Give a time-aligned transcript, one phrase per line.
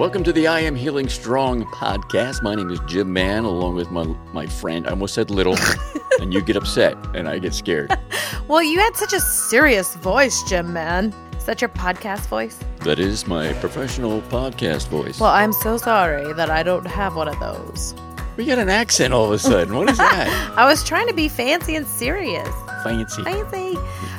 [0.00, 2.42] Welcome to the I Am Healing Strong podcast.
[2.42, 4.86] My name is Jim Mann, along with my my friend.
[4.86, 5.58] I almost said little,
[6.20, 7.94] and you get upset, and I get scared.
[8.48, 11.14] Well, you had such a serious voice, Jim Mann.
[11.36, 12.58] Is that your podcast voice?
[12.84, 15.20] That is my professional podcast voice.
[15.20, 17.94] Well, I'm so sorry that I don't have one of those.
[18.38, 19.76] we got an accent all of a sudden.
[19.76, 20.54] What is that?
[20.56, 22.48] I was trying to be fancy and serious.
[22.82, 23.22] Fancy.
[23.22, 23.69] Fancy.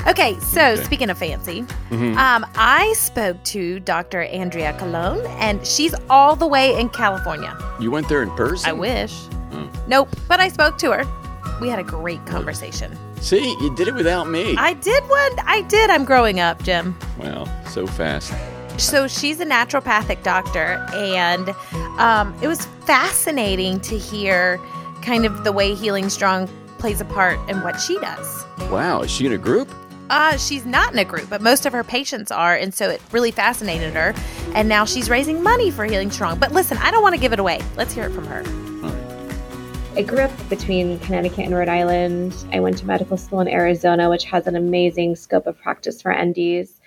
[0.07, 0.83] Okay, so Okay.
[0.83, 2.18] speaking of fancy, Mhm.
[2.18, 4.24] um, I spoke to Dr.
[4.24, 7.55] Andrea Colon, and she's all the way in California.
[7.79, 8.69] You went there in person?
[8.69, 9.14] I wish.
[9.54, 9.68] Oh.
[9.87, 11.04] Nope, but I spoke to her.
[11.60, 12.97] We had a great conversation.
[13.21, 14.55] See, you did it without me.
[14.57, 15.32] I did one.
[15.46, 15.91] I did.
[15.91, 16.96] I'm growing up, Jim.
[17.19, 18.33] wow, so fast.
[18.77, 21.54] So she's a naturopathic doctor, and
[21.99, 24.60] um, it was fascinating to hear
[25.04, 26.49] kind of the way Healing Strong
[26.79, 28.43] plays a part in what she does.
[28.71, 29.69] Wow, is she in a group?
[30.11, 33.02] Uh, she's not in a group, but most of her patients are, and so it
[33.14, 34.14] really fascinated her.
[34.53, 36.38] And now she's raising money for Healing Strong.
[36.38, 37.61] But listen, I don't want to give it away.
[37.77, 38.44] Let's hear it from her.
[39.95, 42.35] I grew up between Connecticut and Rhode Island.
[42.52, 46.13] I went to medical school in Arizona, which has an amazing scope of practice for
[46.13, 46.81] NDs.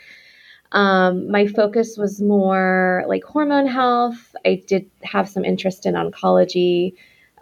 [0.72, 4.36] Um, my focus was more like hormone health.
[4.44, 6.92] I did have some interest in oncology.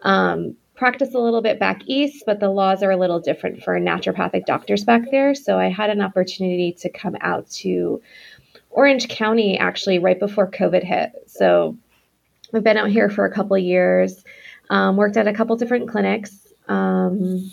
[0.02, 3.78] Um, practice a little bit back east, but the laws are a little different for
[3.78, 5.32] naturopathic doctors back there.
[5.32, 8.02] So I had an opportunity to come out to
[8.70, 11.12] Orange County actually right before COVID hit.
[11.28, 11.76] So
[12.52, 14.24] I've been out here for a couple years
[14.70, 17.48] um, worked at a couple different clinics um,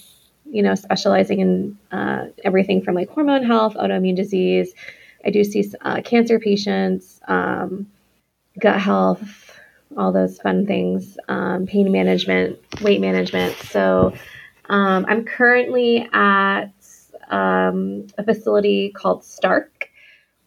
[0.45, 4.73] you know specializing in uh, everything from like hormone health autoimmune disease
[5.23, 7.85] i do see uh, cancer patients um,
[8.59, 9.58] gut health
[9.97, 14.13] all those fun things um, pain management weight management so
[14.69, 16.67] um, i'm currently at
[17.29, 19.89] um, a facility called stark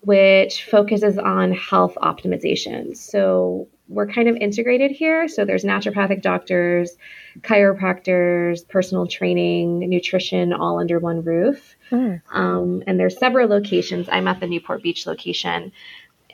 [0.00, 5.28] which focuses on health optimization so we're kind of integrated here.
[5.28, 6.96] So there's naturopathic doctors,
[7.40, 11.76] chiropractors, personal training, nutrition, all under one roof.
[12.30, 14.08] Um, and there's several locations.
[14.10, 15.72] I'm at the Newport Beach location,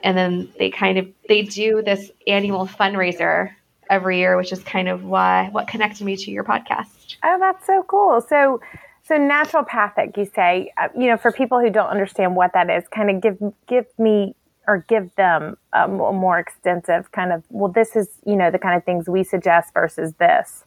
[0.02, 3.52] and then they kind of they do this annual fundraiser
[3.90, 7.16] every year, which is kind of why what connected me to your podcast.
[7.24, 8.20] Oh, that's so cool.
[8.28, 8.60] So,
[9.04, 12.84] so naturopathic, you say, uh, you know, for people who don't understand what that is,
[12.88, 14.34] kind of give give me
[14.66, 17.42] or give them a more extensive kind of.
[17.48, 20.64] Well, this is you know the kind of things we suggest versus this.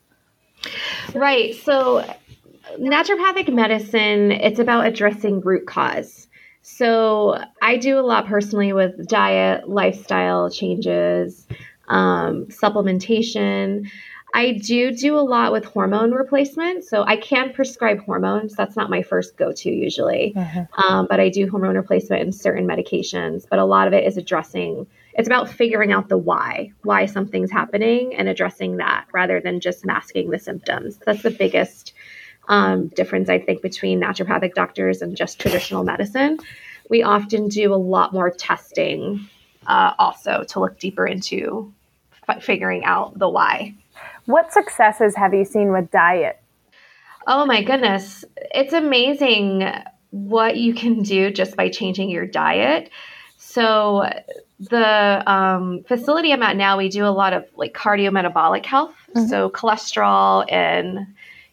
[1.13, 1.55] Right.
[1.55, 2.03] So,
[2.79, 6.27] naturopathic medicine, it's about addressing root cause.
[6.63, 11.47] So, I do a lot personally with diet, lifestyle changes,
[11.87, 13.89] um, supplementation.
[14.33, 16.83] I do do a lot with hormone replacement.
[16.83, 18.55] So, I can prescribe hormones.
[18.55, 20.33] That's not my first go to usually.
[20.87, 23.47] Um, but I do hormone replacement in certain medications.
[23.49, 24.85] But a lot of it is addressing,
[25.15, 29.83] it's about figuring out the why, why something's happening and addressing that rather than just
[29.85, 30.99] masking the symptoms.
[31.05, 31.93] That's the biggest
[32.51, 36.37] um, difference, I think, between naturopathic doctors and just traditional medicine.
[36.89, 39.27] We often do a lot more testing
[39.65, 41.73] uh, also to look deeper into
[42.27, 43.73] f- figuring out the why.
[44.25, 46.41] What successes have you seen with diet?
[47.25, 48.25] Oh my goodness.
[48.53, 49.71] It's amazing
[50.09, 52.89] what you can do just by changing your diet.
[53.37, 54.09] So,
[54.59, 58.93] the um, facility I'm at now, we do a lot of like cardiometabolic health.
[59.27, 61.07] So, cholesterol, and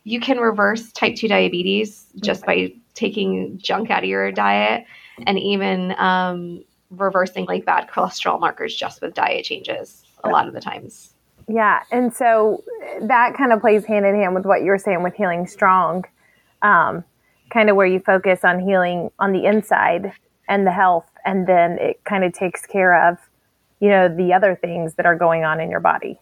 [0.05, 4.85] you can reverse type 2 diabetes just by taking junk out of your diet
[5.27, 10.55] and even um, reversing like bad cholesterol markers just with diet changes a lot of
[10.55, 11.15] the times.
[11.49, 12.63] Yeah, and so
[13.01, 16.05] that kind of plays hand in hand with what you were saying with healing strong,
[16.61, 17.05] um,
[17.51, 20.13] kind of where you focus on healing on the inside
[20.49, 23.17] and the health, and then it kind of takes care of,
[23.81, 26.21] you know, the other things that are going on in your body.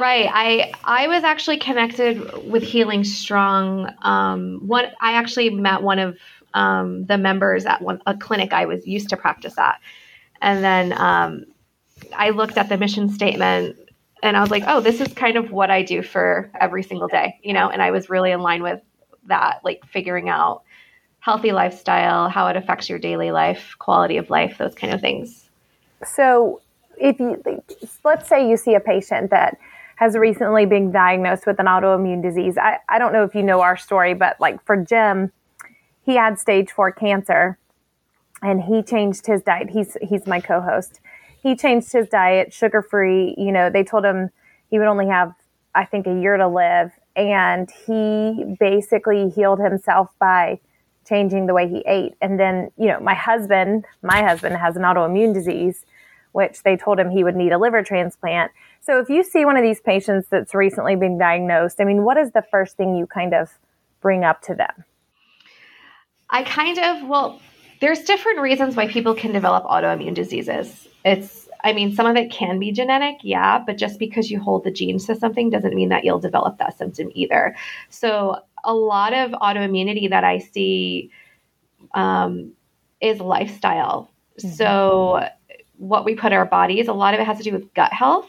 [0.00, 0.28] Right.
[0.32, 3.92] I I was actually connected with Healing Strong.
[4.02, 6.18] Um, what I actually met one of
[6.54, 9.80] um, the members at one a clinic I was used to practice at,
[10.40, 11.44] and then um,
[12.16, 13.76] I looked at the mission statement
[14.22, 17.08] and I was like, oh, this is kind of what I do for every single
[17.08, 17.68] day, you know.
[17.68, 18.80] And I was really in line with
[19.26, 20.62] that, like figuring out
[21.20, 25.48] healthy lifestyle, how it affects your daily life, quality of life, those kind of things.
[26.04, 26.60] So,
[27.00, 27.40] if you
[28.04, 29.58] let's say you see a patient that
[29.98, 33.60] has recently been diagnosed with an autoimmune disease, I, I don't know if you know
[33.60, 35.32] our story, but like for Jim,
[36.06, 37.58] he had stage four cancer,
[38.40, 39.70] and he changed his diet.
[39.70, 41.00] He's he's my co-host.
[41.42, 43.34] He changed his diet, sugar free.
[43.36, 44.30] You know, they told him
[44.70, 45.32] he would only have,
[45.74, 50.60] I think, a year to live, and he basically healed himself by
[51.08, 52.14] changing the way he ate.
[52.20, 55.84] And then, you know, my husband, my husband has an autoimmune disease.
[56.32, 58.52] which they told him he would need a liver transplant.
[58.80, 62.16] So if you see one of these patients that's recently been diagnosed, I mean, what
[62.16, 63.50] is the first thing you kind of
[64.00, 64.84] bring up to them?
[66.30, 67.40] I kind of, well,
[67.80, 70.88] there's different reasons why people can develop autoimmune diseases.
[71.04, 74.64] It's, I mean, some of it can be genetic, yeah, but just because you hold
[74.64, 77.56] the genes to something doesn't mean that you'll develop that symptom either.
[77.88, 81.10] So a lot of autoimmunity that I see
[81.94, 82.52] um,
[83.00, 84.10] is lifestyle.
[84.38, 84.54] Mm-hmm.
[84.54, 85.28] So
[85.78, 88.28] what we put our bodies, a lot of it has to do with gut health.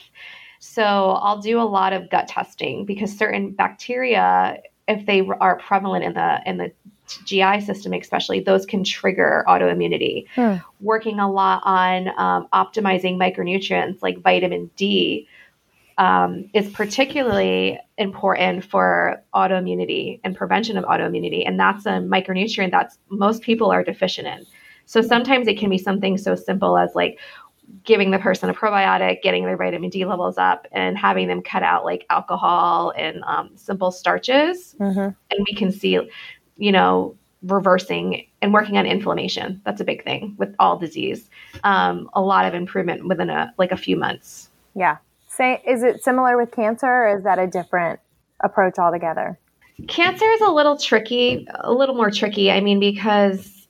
[0.59, 6.03] So I'll do a lot of gut testing because certain bacteria, if they are prevalent
[6.03, 6.71] in the in the
[7.25, 10.27] GI system, especially, those can trigger autoimmunity.
[10.35, 10.55] Hmm.
[10.79, 15.27] Working a lot on um, optimizing micronutrients like vitamin D
[15.97, 21.43] um, is particularly important for autoimmunity and prevention of autoimmunity.
[21.45, 24.45] And that's a micronutrient that most people are deficient in.
[24.85, 27.19] So sometimes it can be something so simple as like
[27.83, 31.63] giving the person a probiotic, getting their vitamin D levels up, and having them cut
[31.63, 34.75] out like alcohol and um, simple starches.
[34.79, 34.99] Mm-hmm.
[34.99, 35.99] And we can see,
[36.57, 39.61] you know, reversing and working on inflammation.
[39.65, 41.29] That's a big thing with all disease.
[41.63, 44.49] Um, a lot of improvement within a like a few months.
[44.75, 44.97] Yeah.
[45.27, 47.99] Say, is it similar with cancer, or is that a different
[48.41, 49.37] approach altogether?
[49.87, 52.51] Cancer is a little tricky, a little more tricky.
[52.51, 53.67] I mean, because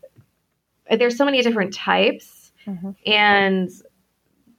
[0.90, 2.92] there's so many different types mm-hmm.
[3.06, 3.70] and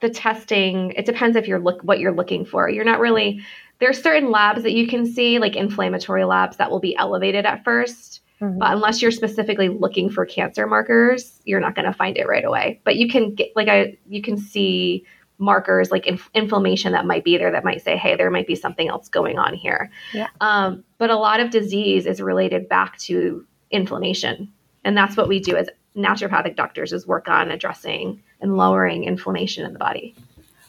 [0.01, 3.43] the testing it depends if you're look what you're looking for you're not really
[3.79, 7.63] there's certain labs that you can see like inflammatory labs that will be elevated at
[7.63, 8.59] 1st mm-hmm.
[8.59, 12.45] but unless you're specifically looking for cancer markers you're not going to find it right
[12.45, 15.05] away but you can get like i you can see
[15.37, 18.55] markers like inf- inflammation that might be there that might say hey there might be
[18.55, 20.27] something else going on here yeah.
[20.39, 24.51] um, but a lot of disease is related back to inflammation
[24.83, 29.65] and that's what we do as naturopathic doctors is work on addressing and lowering inflammation
[29.65, 30.15] in the body.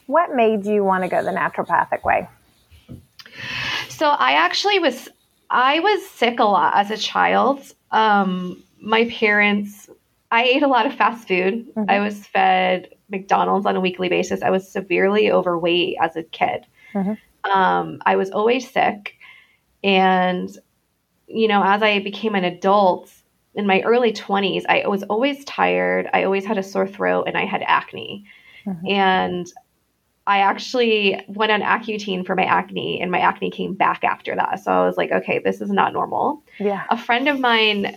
[0.06, 2.28] What made you want to go the naturopathic way?
[3.88, 5.08] So I actually was
[5.50, 7.60] I was sick a lot as a child.
[7.90, 9.88] Um, my parents
[10.32, 11.66] I ate a lot of fast food.
[11.74, 11.90] Mm-hmm.
[11.90, 14.42] I was fed McDonald's on a weekly basis.
[14.42, 16.64] I was severely overweight as a kid.
[16.94, 17.50] Mm-hmm.
[17.50, 19.14] Um, I was always sick.
[19.84, 20.56] And,
[21.26, 23.12] you know, as I became an adult,
[23.54, 26.08] in my early 20s, I was always tired.
[26.12, 28.24] I always had a sore throat and I had acne.
[28.66, 28.88] Mm-hmm.
[28.88, 29.52] And
[30.26, 34.60] I actually went on Accutane for my acne, and my acne came back after that.
[34.60, 36.44] So I was like, okay, this is not normal.
[36.60, 36.84] Yeah.
[36.90, 37.96] A friend of mine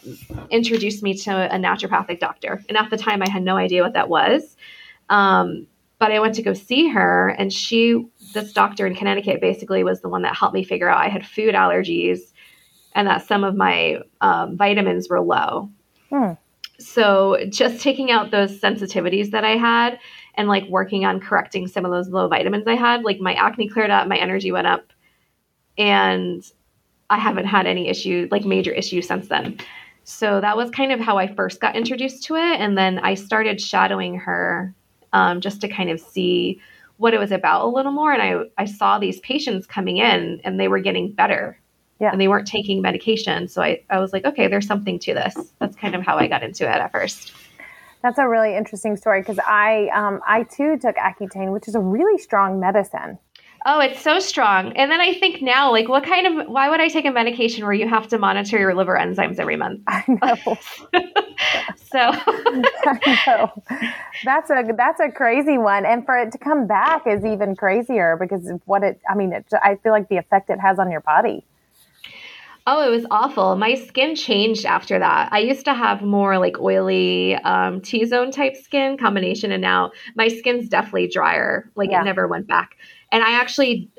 [0.49, 3.93] introduced me to a naturopathic doctor, and at the time, I had no idea what
[3.93, 4.57] that was.
[5.09, 5.67] Um,
[5.99, 8.03] but I went to go see her, and she,
[8.33, 11.27] this doctor in Connecticut, basically was the one that helped me figure out I had
[11.27, 12.33] food allergies
[12.95, 15.69] and that some of my um, vitamins were low.
[16.09, 16.31] Hmm.
[16.79, 19.99] So just taking out those sensitivities that I had
[20.35, 23.69] and like working on correcting some of those low vitamins I had, like my acne
[23.69, 24.91] cleared up, my energy went up,
[25.77, 26.43] and
[27.09, 29.57] I haven't had any issue, like major issues since then.
[30.03, 32.59] So that was kind of how I first got introduced to it.
[32.59, 34.73] And then I started shadowing her
[35.13, 36.59] um, just to kind of see
[36.97, 38.13] what it was about a little more.
[38.13, 41.59] And I, I saw these patients coming in and they were getting better
[41.99, 42.11] yeah.
[42.11, 43.47] And they weren't taking medication.
[43.47, 45.35] So I, I was like, okay, there's something to this.
[45.59, 47.31] That's kind of how I got into it at first.
[48.01, 51.79] That's a really interesting story because I, um, I too took Accutane, which is a
[51.79, 53.17] really strong medicine.
[53.67, 54.73] Oh, it's so strong.
[54.73, 57.63] And then I think now, like, what kind of, why would I take a medication
[57.63, 59.81] where you have to monitor your liver enzymes every month?
[59.87, 60.57] I know.
[61.91, 63.63] so I know.
[64.23, 65.83] That's a, that's a crazy one.
[65.83, 69.33] And for it to come back is even crazier because of what it, I mean,
[69.33, 71.43] it, I feel like the effect it has on your body.
[72.67, 73.55] Oh, it was awful.
[73.55, 75.29] My skin changed after that.
[75.31, 79.91] I used to have more like oily um, T zone type skin combination, and now
[80.15, 81.69] my skin's definitely drier.
[81.75, 82.01] Like yeah.
[82.01, 82.77] it never went back.
[83.11, 83.89] And I actually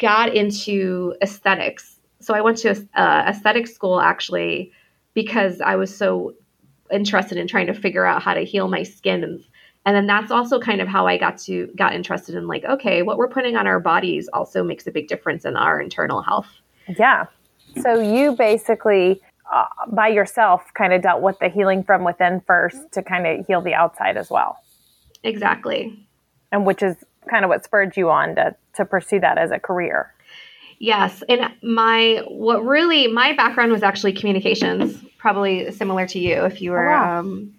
[0.00, 2.00] got into aesthetics.
[2.20, 4.72] So I went to uh, aesthetic school actually
[5.14, 6.34] because I was so
[6.92, 9.44] interested in trying to figure out how to heal my skin and
[9.84, 13.02] and then that's also kind of how I got to got interested in like okay
[13.02, 16.48] what we're putting on our bodies also makes a big difference in our internal health.
[16.98, 17.26] Yeah,
[17.80, 19.20] so you basically,
[19.52, 23.46] uh, by yourself, kind of dealt with the healing from within first to kind of
[23.46, 24.58] heal the outside as well.
[25.22, 26.06] Exactly.
[26.50, 26.96] And which is
[27.30, 30.12] kind of what spurred you on to to pursue that as a career.
[30.78, 36.44] Yes, and my what really my background was actually communications, probably similar to you.
[36.44, 37.20] If you were, oh, wow.
[37.20, 37.54] um,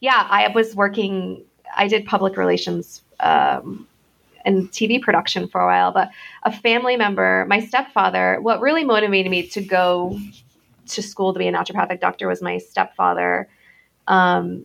[0.00, 1.42] yeah, I was working.
[1.74, 3.86] I did public relations um,
[4.44, 6.10] and TV production for a while, but
[6.44, 10.18] a family member, my stepfather, what really motivated me to go
[10.88, 13.48] to school to be a naturopathic doctor was my stepfather
[14.06, 14.64] um,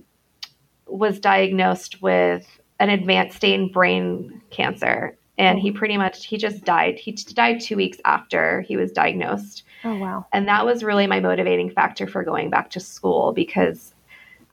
[0.88, 2.48] was diagnosed with
[2.80, 7.76] an advanced stage brain cancer and he pretty much he just died he died two
[7.76, 10.26] weeks after he was diagnosed Oh wow.
[10.34, 13.94] and that was really my motivating factor for going back to school because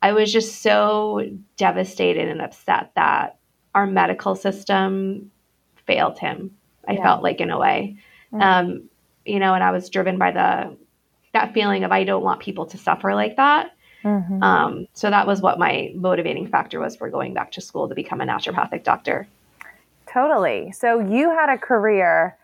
[0.03, 3.39] i was just so devastated and upset that
[3.75, 5.31] our medical system
[5.87, 6.51] failed him
[6.89, 7.03] i Yeah.
[7.03, 7.97] felt like in a way
[8.33, 8.43] Mhm.
[8.43, 8.89] um,
[9.25, 10.77] you know and i was driven by the
[11.33, 13.71] that feeling of i don't want people to suffer like that
[14.05, 14.43] Mhm.
[14.43, 17.95] um, so that was what my motivating factor was for going back to school to
[17.95, 19.27] become a naturopathic doctor
[20.13, 20.73] Totally.
[20.73, 22.37] So you had a career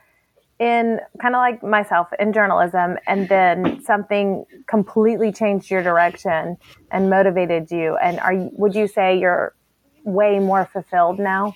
[0.61, 6.57] in kind of like myself in journalism, and then something completely changed your direction
[6.93, 7.97] and motivated you.
[7.97, 9.53] And are you, would you say you're
[10.07, 11.55] way more fulfilled now?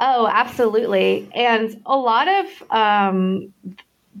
[0.00, 1.28] Oh, absolutely.
[1.34, 3.52] And a lot of um,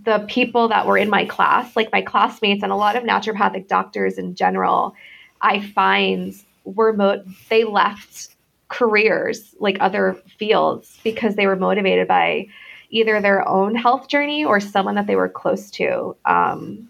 [0.04, 3.68] the people that were in my class, like my classmates and a lot of naturopathic
[3.68, 4.94] doctors in general,
[5.40, 8.34] I find were mo- they left
[8.68, 12.48] careers like other fields because they were motivated by
[12.90, 16.88] either their own health journey or someone that they were close to um,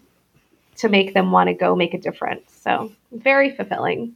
[0.77, 2.51] to make them want to go make a difference.
[2.61, 4.15] So very fulfilling.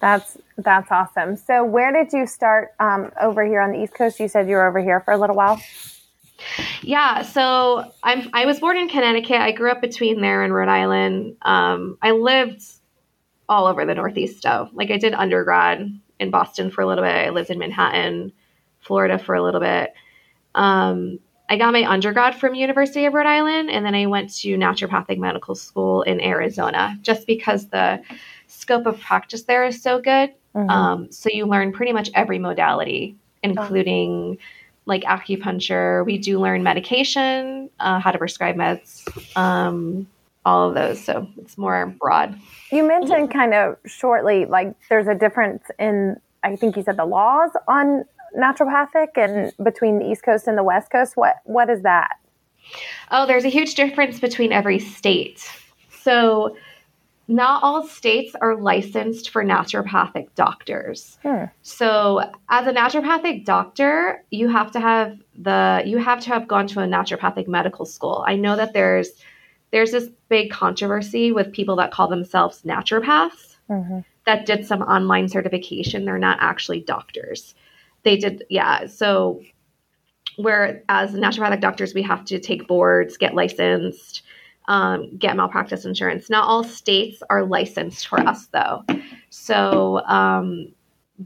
[0.00, 1.36] That's that's awesome.
[1.36, 4.18] So where did you start um, over here on the East Coast?
[4.18, 5.60] You said you were over here for a little while.
[6.82, 9.36] Yeah, so I'm I was born in Connecticut.
[9.36, 11.36] I grew up between there and Rhode Island.
[11.42, 12.62] Um, I lived
[13.48, 14.70] all over the Northeast though.
[14.72, 17.14] Like I did undergrad in Boston for a little bit.
[17.14, 18.32] I lived in Manhattan,
[18.80, 19.92] Florida for a little bit.
[20.54, 24.56] Um, I got my undergrad from University of Rhode Island, and then I went to
[24.56, 28.00] naturopathic medical school in Arizona, just because the
[28.70, 30.32] scope of practice there is so good.
[30.54, 30.70] Mhm.
[30.70, 34.38] Um, so you learn pretty much every modality, including
[34.86, 36.04] like acupuncture.
[36.06, 40.06] We do learn medication, uh, how to prescribe meds, um,
[40.44, 41.02] all of those.
[41.04, 42.38] So it's more broad.
[42.70, 47.04] You mentioned kind of shortly, like there's a difference in, I think you said the
[47.04, 48.04] laws on
[48.36, 51.16] naturopathic and between the East Coast and the West Coast.
[51.16, 52.16] What what is that?
[53.10, 55.48] Oh, there's a huge difference between every state.
[56.02, 56.56] So
[57.30, 61.16] not all states are licensed for naturopathic doctors.
[61.22, 61.44] Hmm.
[61.62, 66.66] So as a naturopathic doctor, you have to have the you have to have gone
[66.66, 68.24] to a naturopathic medical school.
[68.26, 69.10] I know that there's
[69.70, 74.04] there's this big controversy with people that call themselves naturopaths Mhm.
[74.26, 76.04] that did some online certification.
[76.04, 77.54] They're not actually doctors.
[78.02, 78.86] They did, yeah.
[78.86, 79.40] So,
[80.36, 84.22] where as naturopathic doctors, we have to take boards, get licensed,
[84.70, 86.30] um, get malpractice insurance.
[86.30, 88.84] Not all states are licensed for us, though.
[89.28, 90.72] So, um,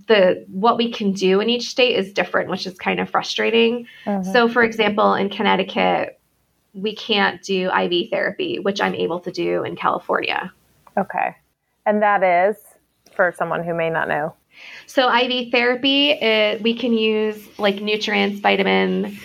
[0.08, 3.86] the what we can do in each state is different, which is kind of frustrating.
[4.06, 4.24] Mhm.
[4.32, 6.18] So, for example, in Connecticut,
[6.72, 10.50] we can't do IV therapy, which I'm able to do in California.
[10.96, 11.36] Okay.
[11.86, 12.56] And that is
[13.14, 14.34] for someone who may not know.
[14.86, 19.20] So IV therapy, it, we can use like nutrients, vitamins,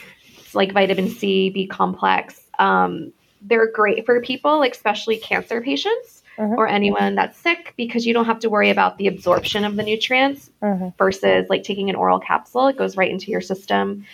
[0.54, 2.42] like vitamin C, B complex.
[2.60, 6.58] Um, they're great for people, like especially cancer patients Mhm.
[6.58, 9.84] or anyone that's sick, because you don't have to worry about the absorption of the
[9.84, 10.96] nutrients Mhm.
[10.98, 12.68] versus like taking an oral capsule.
[12.68, 14.06] It goes right into your system.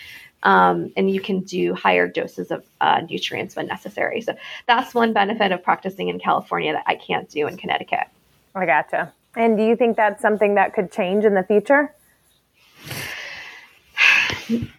[0.43, 4.21] Um, and you can do higher doses of uh, nutrients when necessary.
[4.21, 4.35] So
[4.67, 8.07] that's one benefit of practicing in California that I can't do in Connecticut.
[8.53, 9.11] I gotcha.
[9.35, 11.93] And do you think that's something that could change in the future?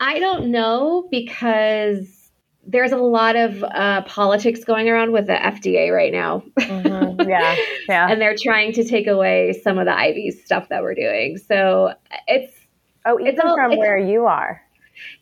[0.00, 2.06] I don't know because
[2.68, 6.42] there's a lot of uh, politics going around with the FDA right now.
[6.58, 7.26] Mhm.
[7.28, 7.56] Yeah.
[7.88, 8.08] Yeah.
[8.10, 9.96] and they're trying to take away some of the
[10.26, 11.38] IV stuff that we're doing.
[11.38, 11.94] So
[12.26, 12.52] it's,
[13.04, 14.62] oh, even it's all- from it's- where you are.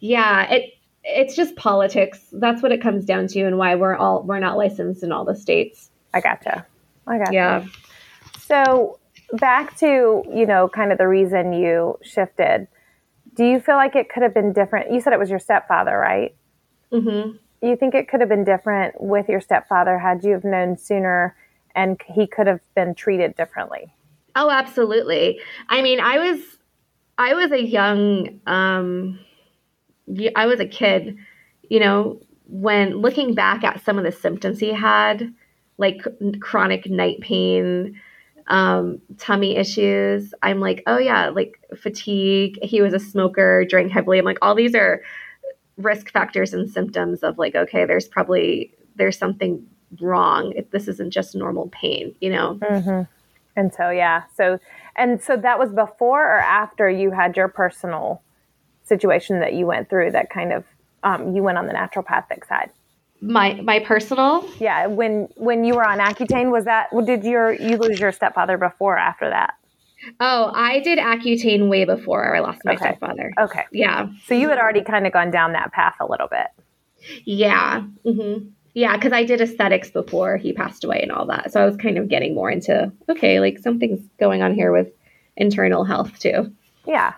[0.01, 0.73] yeah, it,
[1.03, 2.27] it's just politics.
[2.33, 5.25] That's what it comes down to and why we're all, we're not licensed in all
[5.25, 5.91] the states.
[6.15, 6.67] I gotcha.
[7.07, 7.33] I gotcha.
[7.35, 7.65] Yeah.
[8.39, 8.99] So
[9.35, 12.69] back to, you know, kind of the reason you shifted.
[13.35, 14.93] Do you feel like it could have been different?
[14.93, 16.35] You said it was your stepfather, right?
[17.01, 20.45] Hmm Do you think it could have been different with your stepfather had you have
[20.45, 21.37] known sooner
[21.75, 23.93] and he could have been treated differently?
[24.37, 25.41] Oh, absolutely.
[25.69, 26.41] I mean, I was
[27.19, 29.19] I was a young um
[30.37, 31.17] I was a kid,
[31.69, 35.33] you know, when looking back at some of the symptoms he had,
[35.79, 36.03] like
[36.41, 38.01] chronic night pain,
[38.49, 44.19] um tummy issues, I'm like, "Oh yeah, like fatigue, he was a smoker, drank heavily."
[44.19, 45.01] I'm like, "All these are
[45.77, 49.67] risk factors and symptoms of like, okay, there's probably there's something
[50.01, 50.53] wrong.
[50.57, 53.03] If this isn't just normal pain, you know." Mm-hmm.
[53.57, 54.25] And so, yeah.
[54.37, 54.59] So,
[54.97, 58.23] and so that was before or after you had your personal
[58.83, 60.65] situation that you went through that kind of,
[61.03, 62.71] um, you went on the naturopathic side.
[63.21, 64.87] My my personal Yeah.
[64.89, 68.95] When, when you were on Accutane, was that, did your, you lose your stepfather before
[68.95, 69.55] or after that?
[70.21, 72.85] Oh, I did Accutane way before I lost my Okay.
[72.85, 73.33] stepfather.
[73.39, 73.65] Okay.
[73.73, 74.09] Yeah.
[74.27, 76.47] So you had already kind of gone down that path a little bit.
[77.25, 77.83] Yeah.
[78.05, 81.53] hmm Yeah, because I did aesthetics before he passed away and all that.
[81.53, 84.89] So I was kind of getting more into okay, like something's going on here with
[85.37, 86.53] internal health too.
[86.87, 87.15] Yeah.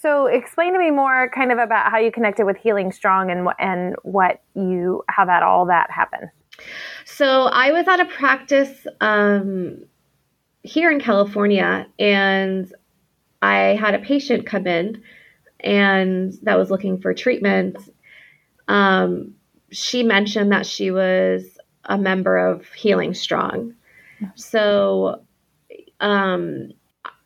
[0.00, 3.44] So explain to me more kind of about how you connected with Healing Strong and
[3.44, 6.28] what and what you how that all that happened.
[7.04, 9.78] So I was at a practice um,
[10.62, 12.72] here in California, and
[13.42, 15.02] I had a patient come in,
[15.60, 17.76] and that was looking for treatment.
[18.68, 19.34] Um,
[19.70, 23.74] she mentioned that she was a member of Healing Strong,
[24.34, 25.22] so
[26.00, 26.72] um,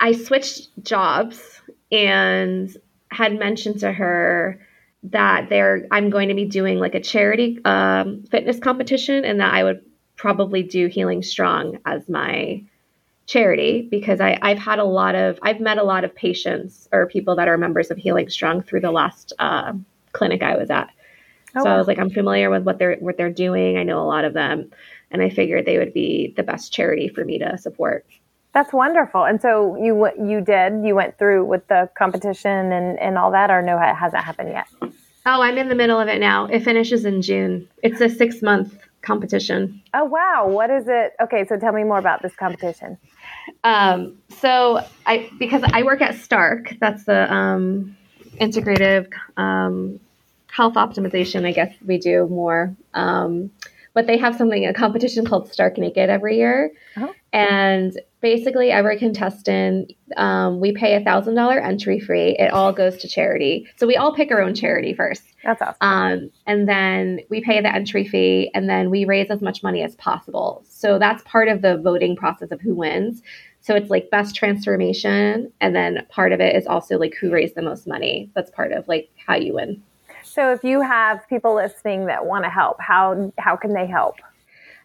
[0.01, 1.61] I switched jobs
[1.91, 2.75] and
[3.09, 4.61] had mentioned to her
[5.05, 9.53] that there I'm going to be doing like a charity um, fitness competition and that
[9.53, 9.85] I would
[10.17, 12.63] probably do Healing Strong as my
[13.27, 17.07] charity because I, I've had a lot of I've met a lot of patients or
[17.07, 19.73] people that are members of Healing Strong through the last uh,
[20.13, 20.91] clinic I was at.
[21.57, 23.77] Oh, so I was like, I'm familiar with what they're what they're doing.
[23.79, 24.71] I know a lot of them,
[25.11, 28.05] and I figured they would be the best charity for me to support.
[28.53, 29.25] That's wonderful.
[29.25, 33.51] And so you you did you went through with the competition and and all that,
[33.51, 34.67] or no, it hasn't happened yet.
[35.27, 36.47] Oh, I'm in the middle of it now.
[36.47, 37.69] It finishes in June.
[37.83, 39.81] It's a six month competition.
[39.95, 41.13] Oh wow, what is it?
[41.23, 42.99] Okay, so tell me more about this competition.
[43.63, 47.97] Um, so I because I work at Stark, that's the um,
[48.41, 50.01] integrative um,
[50.51, 51.45] health optimization.
[51.47, 52.75] I guess we do more.
[52.95, 53.51] Um,
[53.93, 57.13] but they have something a competition called Stark Naked every year, Oh.
[57.33, 62.35] and basically every contestant um, we pay a thousand dollar entry fee.
[62.39, 63.69] It all goes to charity.
[63.77, 65.25] So we all pick our own charity first.
[65.45, 65.77] That's awesome.
[65.83, 69.83] Um, and then we pay the entry fee and then we raise as much money
[69.83, 70.65] as possible.
[70.67, 73.21] So that's part of the voting process of who wins.
[73.61, 75.53] So it's like best transformation.
[75.61, 78.31] And then part of it is also like who raised the most money.
[78.35, 79.83] That's part of like how you win.
[80.23, 84.17] So if you have people listening that want to help, how how can they help?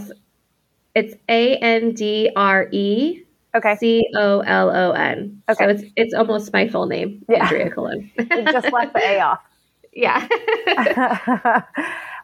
[0.95, 3.22] it's A N D R E
[3.55, 3.75] Okay.
[3.77, 5.41] C O L O N.
[5.49, 5.63] Okay.
[5.63, 7.43] So it's it's almost my full name, Yeah.
[7.43, 7.71] Andrea.
[7.75, 9.39] You just left the A off.
[9.93, 10.27] yeah.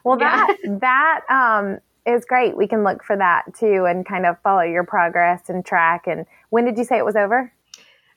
[0.04, 0.46] well Yeah.
[0.46, 2.56] that that um is great.
[2.56, 6.26] We can look for that too and kind of follow your progress and track and
[6.48, 7.52] when did you say it was over?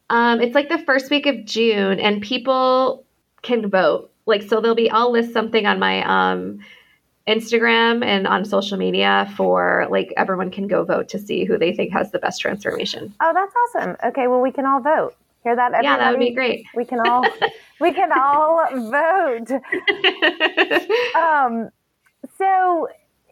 [0.10, 3.06] um, it's like the first week of June, and people
[3.41, 4.12] can vote.
[4.26, 6.60] Like so, they'll be I'll list something on my um
[7.28, 11.74] Instagram and on social media for like everyone can go vote to see who they
[11.74, 13.14] think has the best transformation.
[13.22, 13.96] Oh, that's awesome.
[14.04, 15.16] Okay, well we can all vote.
[15.44, 15.86] Hear that everybody?
[15.86, 16.66] Yeah, that would be great.
[16.76, 17.26] We can all
[17.80, 19.52] we can all vote.
[21.16, 21.70] Um,
[22.38, 22.88] so,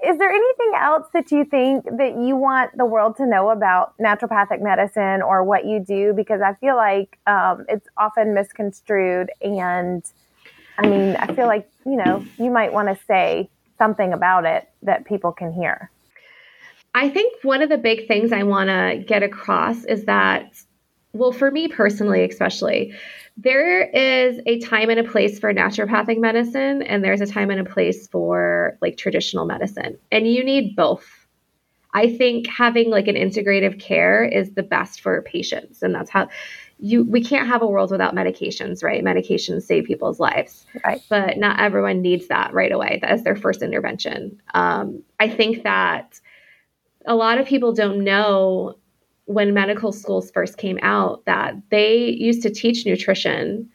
[0.05, 3.97] is there anything else that you think that you want the world to know about
[3.97, 6.13] naturopathic medicine or what you do?
[6.13, 10.03] Because I feel like um, it's often misconstrued, and
[10.77, 13.49] I mean, I feel like you know you might want to say
[13.81, 15.89] something about it that people can hear.
[16.93, 20.53] I think one of the big things I want to get across is that,
[21.13, 22.93] well, for me personally, especially,
[23.37, 27.65] there is a time and a place for naturopathic medicine, and there's a time and
[27.65, 31.07] a place for like traditional medicine, and you need both.
[31.93, 36.29] I think having like an integrative care is the best for patients, and that's how
[36.83, 39.03] you we can't have a world without medications, right?
[39.03, 41.01] Medications save people's lives Right.
[41.09, 44.41] but not everyone needs that right away as their first intervention.
[44.55, 46.19] Um, I think that
[47.05, 48.75] a lot of people don't know
[49.25, 53.69] when medical schools first came out that they used to teach nutrition.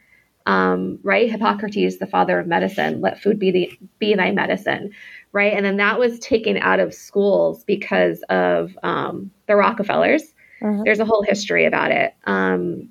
[0.46, 4.92] Um, right, Hippocrates, the father of medicine, let food be the be thy medicine,
[5.32, 5.52] right?
[5.52, 10.34] And then that was taken out of schools because of um, the Rockefellers.
[10.62, 10.84] Mhm.
[10.84, 12.14] There's a whole history about it.
[12.24, 12.88] Um,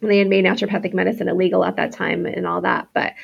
[0.00, 2.88] and they had made naturopathic medicine illegal at that time and all that.
[2.94, 3.14] But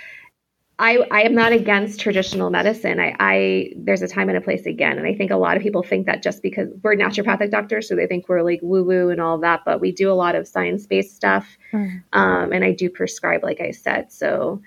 [0.79, 3.01] I, I am not against traditional medicine.
[3.01, 5.63] I, I there's a time and a place again, and I think a lot of
[5.63, 9.09] people think that just because we're naturopathic doctors, so they think we're like woo woo
[9.09, 12.03] and all that, but we do a lot of science based stuff, mm.
[12.13, 14.13] um, and I do prescribe, like I said.
[14.13, 14.61] So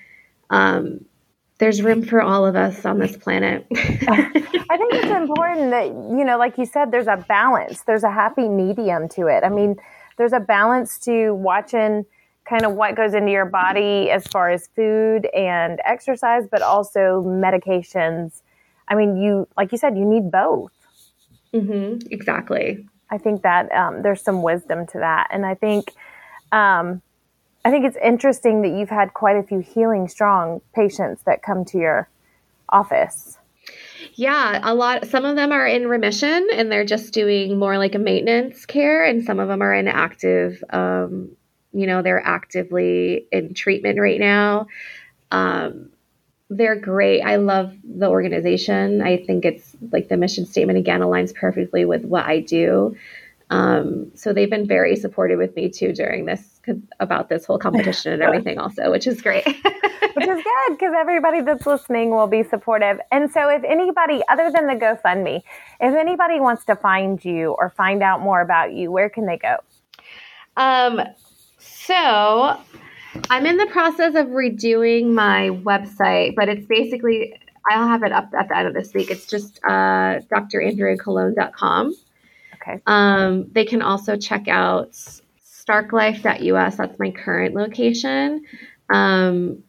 [0.49, 1.05] um,
[1.59, 3.67] there's room for all of us on this planet.
[3.71, 7.83] I think it's important that you know, like you said, there's a balance.
[7.83, 9.43] There's a happy medium to it.
[9.43, 9.75] I mean,
[10.19, 12.05] there's a balance to watching
[12.47, 17.23] kind of what goes into your body as far as food and exercise, but also
[17.25, 18.41] medications.
[18.89, 20.73] I mean, you, like you said, you need both.
[21.53, 22.85] Mm-hmm, exactly.
[23.09, 25.29] I think that um, there's some wisdom to that.
[25.31, 25.93] And I think,
[26.51, 27.01] um,
[27.63, 31.63] I think it's interesting that you've had quite a few healing strong patients that come
[31.65, 32.09] to your
[32.67, 33.38] office.
[34.19, 35.07] Yeah, a lot.
[35.07, 39.05] Some of them are in remission and they're just doing more like a maintenance care,
[39.05, 41.37] and some of them are in active um,
[41.71, 44.67] you know, they're actively in treatment right now.
[45.31, 45.91] Um,
[46.49, 47.21] they're great.
[47.21, 49.01] I love the organization.
[49.01, 52.97] I think it's like the mission statement again aligns perfectly with what I do.
[53.49, 56.61] Um, so they've been very supportive with me too during this
[56.99, 59.45] about this whole competition and everything also, which is great.
[60.13, 62.99] which is good because everybody that's listening will be supportive.
[63.11, 65.41] And so if anybody other than the GoFundMe,
[65.79, 69.37] if anybody wants to find you or find out more about you, where can they
[69.37, 69.57] go?
[70.57, 71.01] Um,
[71.57, 72.59] so
[73.29, 77.33] I'm in the process of redoing my website, but it's basically,
[77.71, 79.09] I'll have it up at the end of this week.
[79.09, 81.95] It's just uh, drandreacolon.com.
[82.61, 82.81] Okay.
[82.87, 86.75] Um, they can also check out starklife.us.
[86.75, 88.43] That's my current location.
[88.89, 89.63] Um,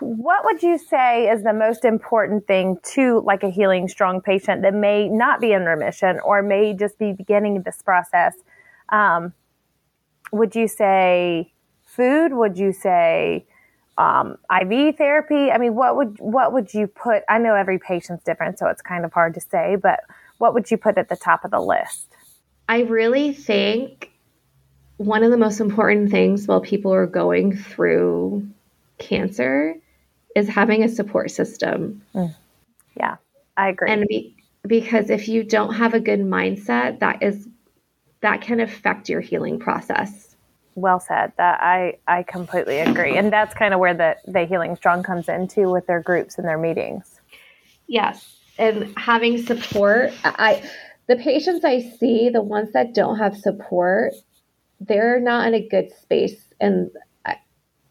[0.00, 4.62] what would you say is the most important thing to like a healing strong patient
[4.62, 8.34] that may not be in remission or may just be beginning this process?
[8.88, 9.32] Um,
[10.32, 11.52] would you say
[11.84, 12.32] food?
[12.32, 13.46] Would you say
[13.96, 15.52] um, IV therapy?
[15.52, 17.22] I mean, what would what would you put?
[17.28, 20.00] I know every patient's different, so it's kind of hard to say, but
[20.40, 22.08] what would you put at the top of the list?
[22.68, 24.10] I really think
[24.96, 28.48] one of the most important things while people are going through
[28.98, 29.76] cancer
[30.34, 32.02] is having a support system.
[32.14, 32.34] Mm.
[32.96, 33.16] Yeah,
[33.56, 33.90] I agree.
[33.90, 34.34] And be,
[34.66, 37.46] because if you don't have a good mindset, that is
[38.22, 40.36] that can affect your healing process.
[40.74, 41.32] Well said.
[41.36, 45.28] That I I completely agree, and that's kind of where the the healing strong comes
[45.28, 47.20] into with their groups and their meetings.
[47.88, 50.12] Yes, and having support.
[50.24, 50.62] I
[51.08, 54.12] the patients I see, the ones that don't have support,
[54.78, 56.90] they're not in a good space, and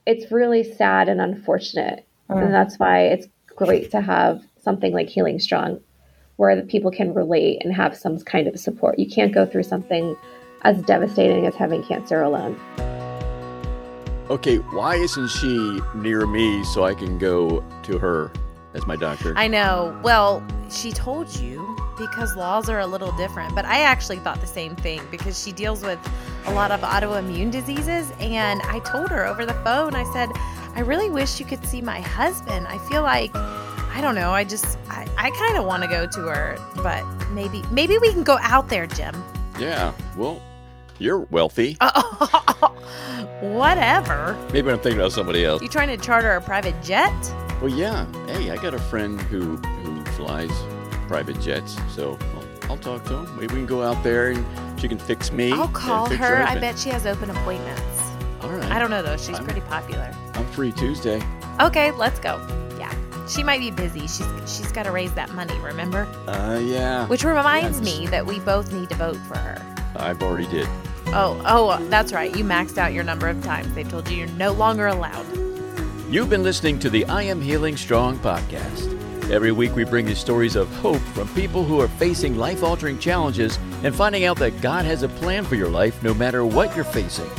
[0.06, 2.06] it's really sad and unfortunate.
[2.30, 2.46] Mm.
[2.46, 5.82] And that's why it's great to have something like Healing Strong
[6.38, 8.98] where the people can relate and have some kind of support.
[8.98, 10.16] You can't go through something
[10.62, 12.58] as devastating as having cancer alone.
[14.30, 18.32] Okay, why isn't she near me so I can go to her
[18.74, 19.34] as my doctor?
[19.36, 20.00] I know.
[20.04, 24.48] Well, she told you because laws are a little different, but I actually thought the
[24.48, 26.00] same thing because she deals with
[26.46, 28.12] a lot of autoimmune diseases.
[28.20, 30.30] And I told her over the phone, I said,
[30.76, 32.68] I really wish you could see my husband.
[32.68, 34.32] I feel like I don't know.
[34.32, 38.12] I just I, I kind of want to go to her, but maybe maybe we
[38.14, 39.22] can go out there, Jim.
[39.60, 39.94] Yeah.
[40.16, 40.42] Well,
[41.00, 41.78] you're wealthy.
[43.42, 44.38] whatever.
[44.54, 45.62] Maybe I'm thinking about somebody else.
[45.62, 47.14] You trying to charter a private jet?
[47.62, 48.06] Well, yeah.
[48.28, 50.52] Hey, I got a friend who who flies
[51.10, 53.36] private jets, so I'll, I'll talk to him.
[53.36, 55.52] Maybe we can go out there and she can fix me.
[55.52, 56.16] I'll call her.
[56.16, 57.82] her I bet she has open appointments.
[58.42, 58.72] All right.
[58.72, 59.18] I don't know though.
[59.18, 60.10] She's I'm, pretty popular.
[60.36, 61.22] I'm free Tuesday.
[61.60, 62.38] Okay, let's go.
[62.78, 62.94] Yeah,
[63.28, 64.02] she might be busy.
[64.02, 66.04] She's she's got to raise that money, remember?
[66.28, 67.08] Uh, yeah.
[67.08, 69.76] Which reminds me that we both need to vote for her.
[69.98, 70.68] I've already did.
[71.08, 72.34] Oh, oh, that's right.
[72.34, 73.74] You maxed out your number of times.
[73.74, 75.26] They told you you're no longer allowed.
[76.10, 79.30] You've been listening to the I Am Healing Strong podcast.
[79.30, 82.98] Every week we bring you stories of hope from people who are facing life altering
[82.98, 86.76] challenges and finding out that God has a plan for your life no matter what
[86.76, 87.30] you're facing.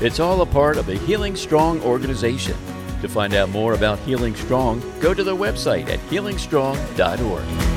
[0.00, 2.56] It's all a part of the Healing Strong organization.
[3.02, 7.67] To find out more about Healing Strong, go to their website at healingstrong.org.